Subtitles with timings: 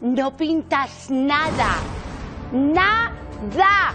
[0.00, 1.82] no pintas nada.
[2.52, 3.94] Nada.